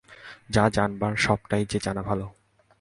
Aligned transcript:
যা 0.49 0.63
জানবার 0.69 1.13
সবটাই 1.15 1.63
যে 1.65 1.77
জানা 1.83 2.01
ভালো। 2.01 2.25